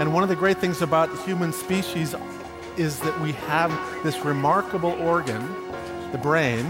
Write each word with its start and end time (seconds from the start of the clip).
And 0.00 0.12
one 0.12 0.22
of 0.22 0.28
the 0.28 0.36
great 0.36 0.58
things 0.58 0.82
about 0.82 1.10
the 1.10 1.22
human 1.22 1.52
species 1.52 2.14
is 2.76 2.98
that 3.00 3.20
we 3.20 3.32
have 3.48 3.70
this 4.02 4.24
remarkable 4.24 4.92
organ, 5.00 5.42
the 6.10 6.18
brain. 6.18 6.64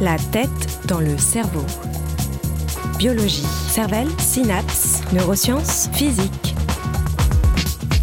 La 0.00 0.16
tête 0.32 0.86
dans 0.86 1.00
le 1.00 1.18
cerveau. 1.18 1.64
Biologie, 2.98 3.46
cervelle, 3.68 4.08
synapses, 4.18 5.02
neurosciences, 5.12 5.88
physique. 5.92 6.54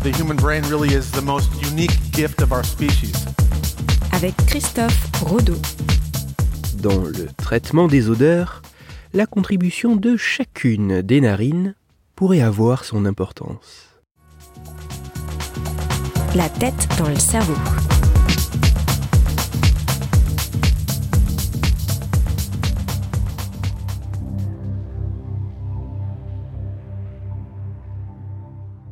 The 0.04 0.12
human 0.12 0.36
brain 0.36 0.64
really 0.70 0.94
is 0.94 1.10
the 1.12 1.22
most 1.22 1.50
unique 1.64 1.98
gift 2.12 2.42
of 2.42 2.52
our 2.52 2.64
species. 2.64 3.26
Avec 4.12 4.36
Christophe 4.46 5.10
Rodeau. 5.22 5.58
Dans 6.76 7.04
le 7.04 7.28
traitement 7.38 7.88
des 7.88 8.10
odeurs, 8.10 8.62
la 9.14 9.26
contribution 9.26 9.96
de 9.96 10.18
chacune 10.18 11.02
des 11.02 11.22
narines 11.22 11.76
pourrait 12.24 12.40
avoir 12.40 12.86
son 12.86 13.06
importance. 13.06 14.00
La 16.38 16.48
tête 16.48 16.88
dans 16.98 17.10
le 17.10 17.18
cerveau. 17.18 17.54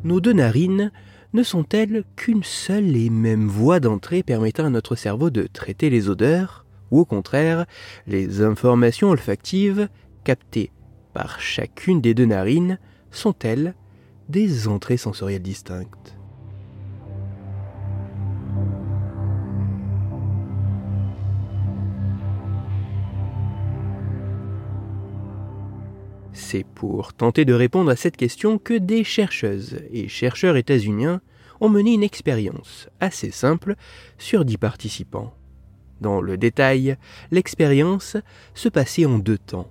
Nos 0.04 0.20
deux 0.20 0.34
narines 0.34 0.91
ne 1.32 1.43
sont-elles 1.43 2.04
qu'une 2.18 2.43
seule 2.43 2.98
et 2.98 3.09
même 3.09 3.48
voie 3.48 3.79
d'entrée 3.79 4.23
permettant 4.23 4.66
à 4.66 4.70
notre 4.70 4.98
cerveau 4.98 5.29
de 5.29 5.43
traiter 5.43 5.90
les 5.90 6.09
odeurs, 6.09 6.66
ou 6.91 6.99
au 6.99 7.05
contraire, 7.05 7.66
les 8.07 8.41
informations 8.41 9.09
olfactives 9.09 9.88
captées 10.26 10.73
par 11.13 11.40
chacune 11.40 12.02
des 12.02 12.13
deux 12.13 12.26
narines 12.26 12.77
sont-elles 13.11 13.75
des 14.29 14.67
entrées 14.67 14.97
sensorielles 14.97 15.41
distinctes 15.41 16.15
C'est 26.34 26.65
pour 26.65 27.13
tenter 27.13 27.45
de 27.45 27.53
répondre 27.53 27.91
à 27.91 27.95
cette 27.95 28.18
question 28.18 28.57
que 28.57 28.73
des 28.73 29.03
chercheuses 29.03 29.79
et 29.91 30.07
chercheurs 30.07 30.57
états-uniens 30.57 31.21
ont 31.62 31.70
mené 31.70 31.93
une 31.93 32.03
expérience 32.03 32.90
assez 32.99 33.31
simple 33.31 33.75
sur 34.18 34.43
dix 34.43 34.57
participants. 34.57 35.34
Dans 36.01 36.20
le 36.20 36.37
détail, 36.37 36.98
l'expérience 37.29 38.18
se 38.55 38.70
passait 38.70 39.05
en 39.05 39.20
deux 39.20 39.37
temps. 39.37 39.70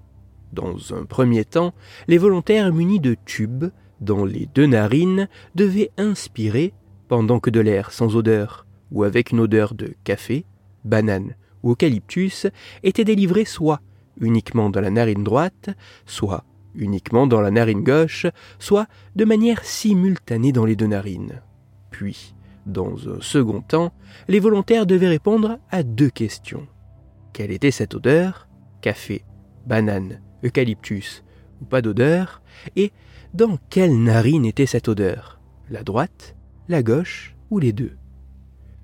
Dans 0.53 0.95
un 0.95 1.05
premier 1.05 1.45
temps, 1.45 1.75
les 2.09 2.19
volontaires 2.19 2.73
munis 2.73 3.01
de 3.01 3.17
tubes 3.25 3.67
dans 4.01 4.25
les 4.25 4.47
deux 4.55 4.67
narines 4.67 5.29
devaient 5.55 5.91
inspirer, 5.97 6.73
pendant 7.09 7.41
que 7.41 7.51
de 7.51 7.61
l'air 7.61 7.93
sans 7.93 8.17
odeur 8.17 8.67
ou 8.91 9.05
avec 9.05 9.31
une 9.31 9.41
odeur 9.41 9.75
de 9.75 9.95
café, 10.05 10.45
banane 10.85 11.35
ou 11.63 11.73
eucalyptus 11.73 12.47
était 12.83 13.05
délivré 13.05 13.45
soit 13.45 13.81
uniquement 14.21 14.71
dans 14.71 14.81
la 14.81 14.91
narine 14.91 15.25
droite, 15.25 15.71
soit 16.07 16.45
uniquement 16.75 17.27
dans 17.27 17.41
la 17.41 17.51
narine 17.51 17.83
gauche, 17.83 18.27
soit 18.59 18.87
de 19.17 19.25
manière 19.25 19.65
simultanée 19.65 20.53
dans 20.53 20.65
les 20.65 20.77
deux 20.77 20.87
narines. 20.87 21.43
Puis, 21.91 22.35
dans 22.67 23.09
un 23.09 23.21
second 23.21 23.61
temps, 23.61 23.93
les 24.29 24.41
volontaires 24.41 24.87
devaient 24.87 25.09
répondre 25.09 25.59
à 25.71 25.83
deux 25.83 26.11
questions. 26.11 26.67
Quelle 27.33 27.51
était 27.51 27.71
cette 27.71 27.95
odeur? 27.95 28.49
Café, 28.81 29.25
banane, 29.67 30.21
eucalyptus 30.45 31.23
ou 31.61 31.65
pas 31.65 31.83
d'odeur 31.83 32.43
Et 32.77 32.93
dans 33.35 33.59
quelle 33.69 34.03
narine 34.03 34.45
était 34.45 34.67
cette 34.67 34.89
odeur? 34.89 35.41
La 35.71 35.83
droite, 35.83 36.37
la 36.69 36.83
gauche 36.83 37.35
ou 37.51 37.59
les 37.59 37.73
deux? 37.73 37.93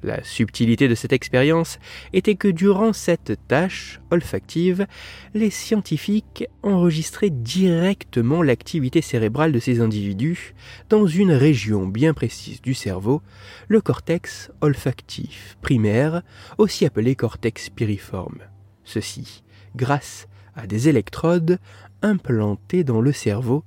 La 0.02 0.22
subtilité 0.22 0.86
de 0.86 0.94
cette 0.94 1.12
expérience 1.12 1.78
était 2.12 2.36
que 2.36 2.46
durant 2.46 2.92
cette 2.92 3.40
tâche 3.48 4.00
olfactive, 4.10 4.86
les 5.34 5.50
scientifiques 5.50 6.46
enregistraient 6.62 7.30
directement 7.30 8.42
l'activité 8.42 9.00
cérébrale 9.00 9.52
de 9.52 9.58
ces 9.58 9.80
individus 9.80 10.54
dans 10.90 11.06
une 11.06 11.32
région 11.32 11.86
bien 11.88 12.14
précise 12.14 12.60
du 12.60 12.74
cerveau, 12.74 13.20
le 13.66 13.80
cortex 13.80 14.52
olfactif 14.60 15.56
primaire, 15.60 16.22
aussi 16.56 16.84
appelé 16.84 17.16
cortex 17.16 17.70
piriforme. 17.70 18.42
Ceci 18.84 19.42
grâce 19.74 20.28
à 20.56 20.66
des 20.66 20.88
électrodes 20.88 21.58
implantées 22.02 22.84
dans 22.84 23.00
le 23.00 23.12
cerveau 23.12 23.64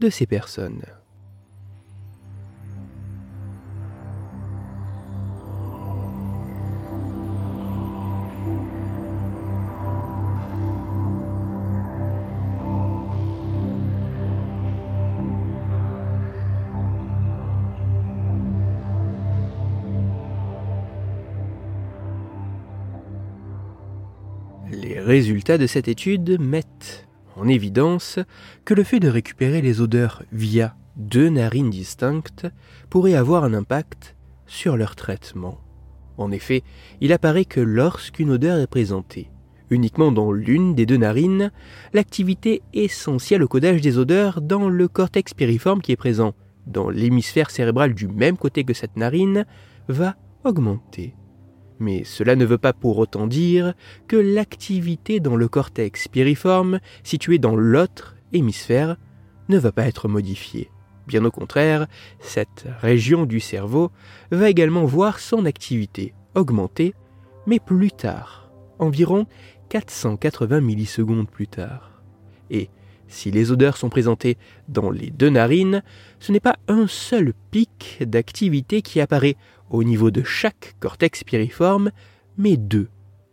de 0.00 0.10
ces 0.10 0.26
personnes. 0.26 0.82
Résultats 25.04 25.58
de 25.58 25.66
cette 25.66 25.88
étude 25.88 26.40
mettent 26.40 27.06
en 27.36 27.48
évidence 27.48 28.18
que 28.64 28.74
le 28.74 28.84
fait 28.84 29.00
de 29.00 29.08
récupérer 29.08 29.62
les 29.62 29.80
odeurs 29.80 30.22
via 30.32 30.76
deux 30.96 31.28
narines 31.28 31.70
distinctes 31.70 32.46
pourrait 32.90 33.14
avoir 33.14 33.44
un 33.44 33.54
impact 33.54 34.16
sur 34.46 34.76
leur 34.76 34.96
traitement. 34.96 35.60
En 36.18 36.30
effet, 36.30 36.62
il 37.00 37.12
apparaît 37.12 37.46
que 37.46 37.60
lorsqu'une 37.60 38.30
odeur 38.30 38.58
est 38.58 38.66
présentée 38.66 39.30
uniquement 39.72 40.12
dans 40.12 40.32
l'une 40.32 40.74
des 40.74 40.86
deux 40.86 40.98
narines, 40.98 41.50
l'activité 41.92 42.62
essentielle 42.74 43.42
au 43.42 43.48
codage 43.48 43.80
des 43.80 43.98
odeurs 43.98 44.40
dans 44.40 44.68
le 44.68 44.86
cortex 44.86 45.34
piriforme 45.34 45.80
qui 45.80 45.92
est 45.92 45.96
présent 45.96 46.34
dans 46.66 46.90
l'hémisphère 46.90 47.50
cérébral 47.50 47.94
du 47.94 48.06
même 48.06 48.36
côté 48.36 48.64
que 48.64 48.74
cette 48.74 48.96
narine 48.96 49.46
va 49.88 50.16
augmenter. 50.44 51.14
Mais 51.82 52.04
cela 52.04 52.36
ne 52.36 52.44
veut 52.44 52.58
pas 52.58 52.72
pour 52.72 52.98
autant 52.98 53.26
dire 53.26 53.74
que 54.06 54.14
l'activité 54.14 55.18
dans 55.18 55.34
le 55.34 55.48
cortex 55.48 56.06
piriforme, 56.06 56.78
situé 57.02 57.38
dans 57.38 57.56
l'autre 57.56 58.14
hémisphère, 58.32 58.96
ne 59.48 59.58
va 59.58 59.72
pas 59.72 59.88
être 59.88 60.06
modifiée. 60.06 60.70
Bien 61.08 61.24
au 61.24 61.32
contraire, 61.32 61.88
cette 62.20 62.66
région 62.80 63.26
du 63.26 63.40
cerveau 63.40 63.90
va 64.30 64.48
également 64.48 64.84
voir 64.84 65.18
son 65.18 65.44
activité 65.44 66.14
augmenter, 66.36 66.94
mais 67.48 67.58
plus 67.58 67.90
tard, 67.90 68.52
environ 68.78 69.26
480 69.68 70.60
millisecondes 70.60 71.28
plus 71.28 71.48
tard. 71.48 72.00
Si 73.12 73.30
les 73.30 73.52
odeurs 73.52 73.76
sont 73.76 73.90
présentées 73.90 74.38
dans 74.68 74.90
les 74.90 75.10
deux 75.10 75.28
narines, 75.28 75.82
ce 76.18 76.32
n'est 76.32 76.40
pas 76.40 76.56
un 76.66 76.86
seul 76.86 77.34
pic 77.50 77.98
d'activité 78.00 78.82
qui 78.82 79.00
apparaît 79.00 79.36
au 79.70 79.84
niveau 79.84 80.10
de 80.10 80.22
chaque 80.22 80.74
cortex 80.80 81.22
piriforme, 81.22 81.90
mais 82.38 82.56
deux, 82.56 82.88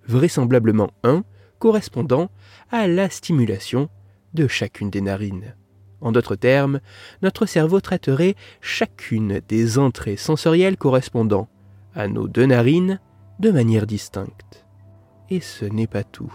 vraisemblablement 0.05 0.91
un, 1.03 1.23
correspondant 1.59 2.29
à 2.71 2.87
la 2.87 3.09
stimulation 3.09 3.89
de 4.33 4.47
chacune 4.47 4.89
des 4.89 5.01
narines. 5.01 5.55
En 6.01 6.11
d'autres 6.11 6.35
termes, 6.35 6.79
notre 7.21 7.45
cerveau 7.45 7.79
traiterait 7.81 8.35
chacune 8.61 9.41
des 9.47 9.77
entrées 9.77 10.17
sensorielles 10.17 10.77
correspondant 10.77 11.47
à 11.95 12.07
nos 12.07 12.27
deux 12.27 12.45
narines 12.45 12.99
de 13.39 13.51
manière 13.51 13.87
distincte. 13.87 14.65
Et 15.29 15.39
ce 15.39 15.65
n'est 15.65 15.87
pas 15.87 16.03
tout, 16.03 16.33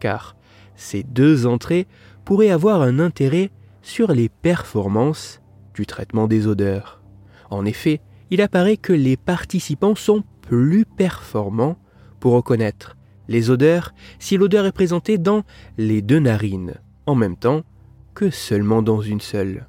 car 0.00 0.36
ces 0.76 1.02
deux 1.02 1.46
entrées 1.46 1.86
pourraient 2.24 2.50
avoir 2.50 2.82
un 2.82 2.98
intérêt 2.98 3.50
sur 3.82 4.12
les 4.12 4.28
performances 4.28 5.40
du 5.74 5.86
traitement 5.86 6.26
des 6.26 6.46
odeurs. 6.46 7.02
En 7.50 7.64
effet, 7.64 8.00
il 8.30 8.40
apparaît 8.40 8.76
que 8.76 8.92
les 8.92 9.16
participants 9.16 9.94
sont 9.94 10.24
plus 10.40 10.84
performants 10.84 11.76
pour 12.20 12.32
reconnaître 12.32 12.96
les 13.28 13.50
odeurs 13.50 13.94
si 14.18 14.36
l'odeur 14.36 14.66
est 14.66 14.72
présentée 14.72 15.18
dans 15.18 15.44
les 15.78 16.02
deux 16.02 16.18
narines, 16.18 16.74
en 17.06 17.14
même 17.14 17.36
temps 17.36 17.62
que 18.14 18.30
seulement 18.30 18.82
dans 18.82 19.00
une 19.00 19.20
seule. 19.20 19.66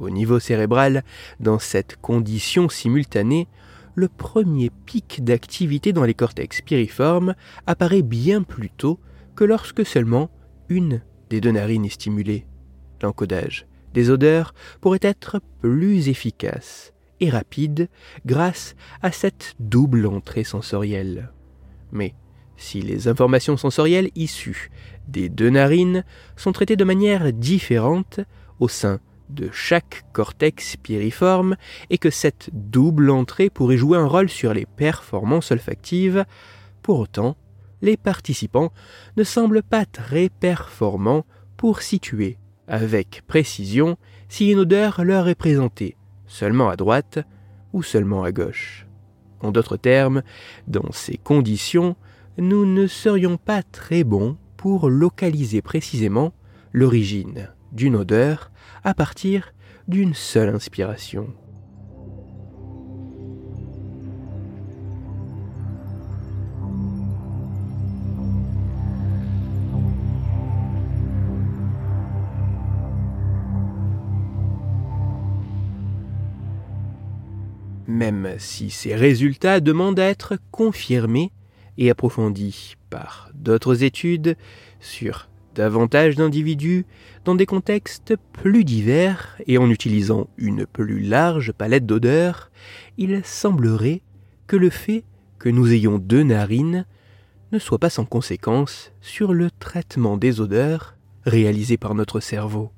Au 0.00 0.10
niveau 0.10 0.38
cérébral, 0.38 1.04
dans 1.40 1.58
cette 1.58 1.96
condition 2.00 2.68
simultanée, 2.68 3.48
le 3.94 4.08
premier 4.08 4.70
pic 4.70 5.22
d'activité 5.22 5.92
dans 5.92 6.04
les 6.04 6.14
cortex 6.14 6.60
piriformes 6.62 7.34
apparaît 7.66 8.02
bien 8.02 8.42
plus 8.42 8.70
tôt 8.70 8.98
que 9.36 9.44
lorsque 9.44 9.84
seulement 9.84 10.30
une 10.68 11.02
des 11.32 11.40
deux 11.40 11.52
narines 11.52 11.86
est 11.86 11.88
stimulée. 11.88 12.44
L'encodage 13.00 13.66
des 13.94 14.10
odeurs 14.10 14.52
pourrait 14.82 14.98
être 15.00 15.40
plus 15.62 16.10
efficace 16.10 16.92
et 17.20 17.30
rapide 17.30 17.88
grâce 18.26 18.74
à 19.00 19.12
cette 19.12 19.54
double 19.58 20.06
entrée 20.06 20.44
sensorielle. 20.44 21.32
Mais 21.90 22.14
si 22.58 22.82
les 22.82 23.08
informations 23.08 23.56
sensorielles 23.56 24.10
issues 24.14 24.70
des 25.08 25.30
deux 25.30 25.48
narines 25.48 26.04
sont 26.36 26.52
traitées 26.52 26.76
de 26.76 26.84
manière 26.84 27.32
différente 27.32 28.20
au 28.60 28.68
sein 28.68 29.00
de 29.30 29.48
chaque 29.52 30.04
cortex 30.12 30.76
piriforme 30.76 31.56
et 31.88 31.96
que 31.96 32.10
cette 32.10 32.50
double 32.52 33.08
entrée 33.08 33.48
pourrait 33.48 33.78
jouer 33.78 33.96
un 33.96 34.06
rôle 34.06 34.28
sur 34.28 34.52
les 34.52 34.66
performances 34.66 35.50
olfactives. 35.50 36.26
Pour 36.82 36.98
autant, 36.98 37.36
les 37.82 37.96
participants 37.96 38.72
ne 39.16 39.24
semblent 39.24 39.62
pas 39.62 39.84
très 39.84 40.28
performants 40.28 41.26
pour 41.56 41.82
situer 41.82 42.38
avec 42.68 43.22
précision 43.26 43.98
si 44.28 44.50
une 44.50 44.60
odeur 44.60 45.04
leur 45.04 45.28
est 45.28 45.34
présentée 45.34 45.96
seulement 46.26 46.70
à 46.70 46.76
droite 46.76 47.18
ou 47.72 47.82
seulement 47.82 48.22
à 48.22 48.32
gauche. 48.32 48.86
En 49.40 49.50
d'autres 49.50 49.76
termes, 49.76 50.22
dans 50.68 50.90
ces 50.92 51.18
conditions, 51.18 51.96
nous 52.38 52.64
ne 52.64 52.86
serions 52.86 53.36
pas 53.36 53.62
très 53.62 54.04
bons 54.04 54.38
pour 54.56 54.88
localiser 54.88 55.60
précisément 55.60 56.32
l'origine 56.72 57.50
d'une 57.72 57.96
odeur 57.96 58.50
à 58.84 58.94
partir 58.94 59.52
d'une 59.88 60.14
seule 60.14 60.54
inspiration. 60.54 61.34
Même 78.02 78.34
si 78.38 78.70
ces 78.70 78.96
résultats 78.96 79.60
demandent 79.60 80.00
à 80.00 80.06
être 80.06 80.36
confirmés 80.50 81.30
et 81.78 81.88
approfondis 81.88 82.74
par 82.90 83.30
d'autres 83.32 83.84
études 83.84 84.36
sur 84.80 85.28
davantage 85.54 86.16
d'individus 86.16 86.84
dans 87.24 87.36
des 87.36 87.46
contextes 87.46 88.14
plus 88.32 88.64
divers 88.64 89.38
et 89.46 89.56
en 89.56 89.70
utilisant 89.70 90.26
une 90.36 90.66
plus 90.66 90.98
large 90.98 91.52
palette 91.52 91.86
d'odeurs, 91.86 92.50
il 92.98 93.20
semblerait 93.24 94.02
que 94.48 94.56
le 94.56 94.70
fait 94.70 95.04
que 95.38 95.48
nous 95.48 95.72
ayons 95.72 95.98
deux 95.98 96.24
narines 96.24 96.86
ne 97.52 97.60
soit 97.60 97.78
pas 97.78 97.88
sans 97.90 98.04
conséquence 98.04 98.90
sur 99.00 99.32
le 99.32 99.48
traitement 99.52 100.16
des 100.16 100.40
odeurs 100.40 100.96
réalisé 101.24 101.76
par 101.76 101.94
notre 101.94 102.18
cerveau. 102.18 102.72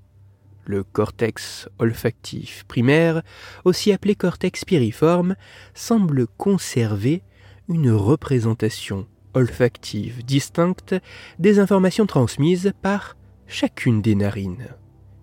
Le 0.67 0.83
cortex 0.83 1.69
olfactif 1.79 2.65
primaire, 2.65 3.23
aussi 3.65 3.93
appelé 3.93 4.15
cortex 4.15 4.65
piriforme, 4.65 5.37
semble 5.75 6.27
conserver 6.27 7.23
une 7.69 7.91
représentation 7.91 9.07
olfactive 9.35 10.25
distincte 10.25 10.95
des 11.39 11.59
informations 11.59 12.07
transmises 12.07 12.73
par 12.83 13.17
chacune 13.47 14.01
des 14.01 14.15
narines. 14.15 14.69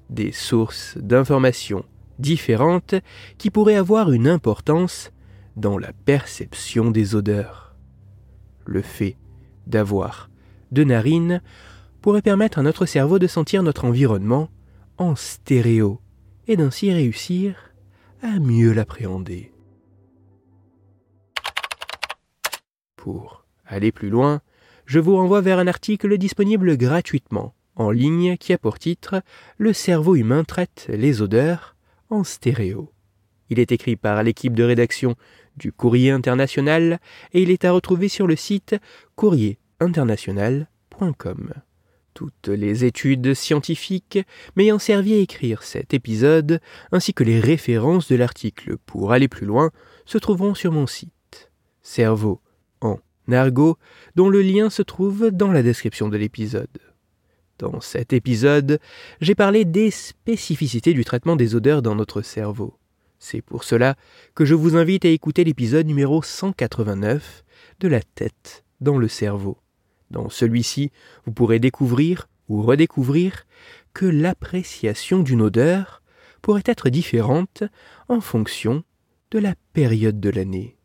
Des 0.10 0.32
sources 0.32 0.98
d'informations 0.98 1.86
différentes 2.20 2.96
qui 3.38 3.50
pourraient 3.50 3.76
avoir 3.76 4.12
une 4.12 4.28
importance 4.28 5.12
dans 5.56 5.78
la 5.78 5.92
perception 6.06 6.92
des 6.92 7.16
odeurs. 7.16 7.76
Le 8.66 8.82
fait 8.82 9.18
d'avoir 9.68 10.30
deux 10.72 10.84
narines 10.84 11.42
pourrait 12.02 12.22
permettre 12.22 12.60
à 12.60 12.64
notre 12.64 12.86
cerveau 12.86 13.20
de 13.20 13.28
sentir 13.28 13.64
notre 13.64 13.86
environnement 13.86 14.50
en 14.98 15.16
stéréo 15.16 16.00
et 16.48 16.58
d'ainsi 16.58 16.92
réussir 16.92 17.72
à 18.22 18.40
mieux 18.40 18.74
l'appréhender. 18.74 19.52
Pour 22.96 23.46
aller 23.66 23.92
plus 23.92 24.10
loin, 24.10 24.42
je 24.86 25.00
vous 25.00 25.16
renvoie 25.16 25.42
vers 25.42 25.60
un 25.60 25.68
article 25.68 26.18
disponible 26.18 26.78
gratuitement 26.78 27.54
en 27.76 27.92
ligne 27.92 28.38
qui 28.38 28.54
a 28.54 28.58
pour 28.58 28.80
titre 28.80 29.22
Le 29.58 29.74
cerveau 29.74 30.16
humain 30.16 30.44
traite 30.44 30.88
les 30.90 31.22
odeurs 31.22 31.76
en 32.10 32.24
stéréo. 32.24 32.92
Il 33.50 33.60
est 33.60 33.72
écrit 33.72 33.96
par 33.96 34.24
l'équipe 34.24 34.54
de 34.54 34.64
rédaction 34.64 35.16
du 35.58 35.72
Courrier 35.72 36.12
international 36.12 37.00
et 37.34 37.42
il 37.42 37.52
est 37.52 37.66
à 37.66 37.72
retrouver 37.72 38.08
sur 38.08 38.28
le 38.28 38.36
site 38.36 38.76
courrierinternational.com. 39.16 41.54
Toutes 42.14 42.50
les 42.50 42.86
études 42.86 43.34
scientifiques 43.34 44.20
m'ayant 44.56 44.80
servi 44.80 45.14
à 45.14 45.18
écrire 45.18 45.64
cet 45.64 45.94
épisode, 45.94 46.60
ainsi 46.92 47.14
que 47.14 47.24
les 47.24 47.40
références 47.40 48.10
de 48.10 48.16
l'article 48.16 48.78
pour 48.86 49.14
aller 49.14 49.28
plus 49.28 49.46
loin, 49.46 49.72
se 50.06 50.18
trouveront 50.18 50.54
sur 50.54 50.72
mon 50.72 50.88
site. 50.88 51.52
Cerveau 51.82 52.42
en 52.82 53.00
argot, 53.32 53.78
dont 54.16 54.30
le 54.30 54.42
lien 54.42 54.70
se 54.70 54.82
trouve 54.82 55.32
dans 55.32 55.52
la 55.52 55.64
description 55.64 56.10
de 56.10 56.18
l'épisode. 56.18 56.68
Dans 57.60 57.80
cet 57.80 58.12
épisode, 58.12 58.80
j'ai 59.22 59.36
parlé 59.36 59.66
des 59.66 59.92
spécificités 59.92 60.94
du 60.94 61.06
traitement 61.06 61.36
des 61.36 61.56
odeurs 61.56 61.82
dans 61.82 61.96
notre 61.96 62.24
cerveau. 62.24 62.78
C'est 63.20 63.42
pour 63.42 63.64
cela 63.64 63.96
que 64.34 64.46
je 64.46 64.56
vous 64.56 64.76
invite 64.76 65.06
à 65.06 65.10
écouter 65.10 65.44
l'épisode 65.44 65.86
numéro 65.86 66.24
189 66.24 67.44
de 67.80 67.88
la 67.88 68.02
tête 68.02 68.66
dans 68.80 68.98
le 68.98 69.08
cerveau. 69.08 69.60
Dans 70.12 70.30
celui-ci, 70.30 70.92
vous 71.26 71.32
pourrez 71.32 71.60
découvrir 71.60 72.28
ou 72.50 72.62
redécouvrir 72.62 73.46
que 73.94 74.06
l'appréciation 74.06 75.20
d'une 75.20 75.42
odeur 75.42 76.04
pourrait 76.42 76.64
être 76.66 76.90
différente 76.90 77.64
en 78.10 78.20
fonction 78.20 78.84
de 79.32 79.40
la 79.40 79.56
période 79.72 80.20
de 80.20 80.30
l'année. 80.30 80.78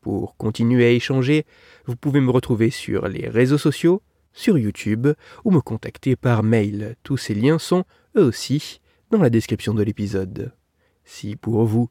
Pour 0.00 0.36
continuer 0.36 0.84
à 0.84 0.90
échanger, 0.90 1.46
vous 1.86 1.94
pouvez 1.94 2.20
me 2.20 2.32
retrouver 2.32 2.70
sur 2.70 3.06
les 3.06 3.28
réseaux 3.28 3.58
sociaux, 3.58 4.02
sur 4.32 4.58
YouTube 4.58 5.06
ou 5.44 5.52
me 5.52 5.60
contacter 5.60 6.16
par 6.16 6.42
mail. 6.42 6.96
Tous 7.04 7.16
ces 7.16 7.34
liens 7.34 7.60
sont, 7.60 7.84
eux 8.16 8.24
aussi, 8.24 8.80
dans 9.12 9.18
la 9.18 9.30
description 9.30 9.72
de 9.72 9.84
l'épisode. 9.84 10.52
Si 11.04 11.36
pour 11.36 11.64
vous, 11.64 11.90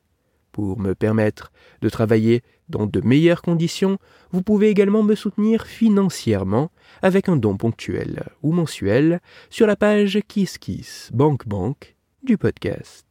Pour 0.51 0.79
me 0.79 0.93
permettre 0.95 1.51
de 1.81 1.89
travailler 1.89 2.41
dans 2.69 2.85
de 2.85 3.01
meilleures 3.01 3.41
conditions, 3.41 3.97
vous 4.31 4.41
pouvez 4.41 4.69
également 4.69 5.03
me 5.03 5.15
soutenir 5.15 5.65
financièrement 5.65 6.71
avec 7.01 7.29
un 7.29 7.37
don 7.37 7.57
ponctuel 7.57 8.23
ou 8.43 8.51
mensuel 8.51 9.21
sur 9.49 9.67
la 9.67 9.75
page 9.75 10.19
KissKiss 10.27 11.09
Bank 11.13 11.47
Bank 11.47 11.95
du 12.23 12.37
podcast. 12.37 13.05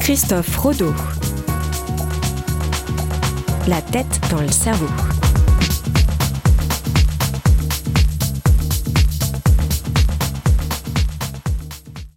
Christophe 0.00 0.56
Rodeau. 0.56 0.94
La 3.66 3.82
tête 3.82 4.20
dans 4.30 4.40
le 4.40 4.48
cerveau. 4.48 5.17